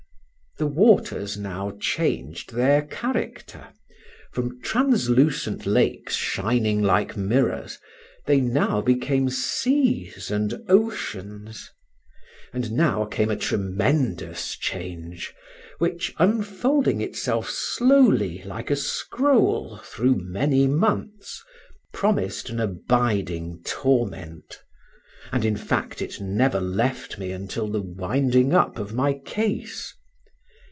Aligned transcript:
The 0.57 0.67
waters 0.67 1.37
now 1.37 1.75
changed 1.79 2.53
their 2.53 2.83
character—from 2.83 4.61
translucent 4.61 5.65
lakes 5.65 6.13
shining 6.15 6.83
like 6.83 7.17
mirrors 7.17 7.79
they 8.27 8.41
now 8.41 8.79
became 8.81 9.27
seas 9.29 10.29
and 10.29 10.53
oceans. 10.67 11.71
And 12.53 12.73
now 12.73 13.05
came 13.05 13.31
a 13.31 13.35
tremendous 13.37 14.55
change, 14.55 15.33
which, 15.79 16.13
unfolding 16.19 17.01
itself 17.01 17.49
slowly 17.49 18.43
like 18.43 18.69
a 18.69 18.75
scroll 18.75 19.77
through 19.77 20.17
many 20.21 20.67
months, 20.67 21.41
promised 21.93 22.49
an 22.51 22.59
abiding 22.59 23.61
torment; 23.63 24.59
and 25.31 25.43
in 25.45 25.55
fact 25.57 26.01
it 26.03 26.19
never 26.21 26.59
left 26.59 27.17
me 27.17 27.31
until 27.31 27.67
the 27.67 27.81
winding 27.81 28.53
up 28.53 28.77
of 28.77 28.93
my 28.93 29.13
case. 29.17 29.95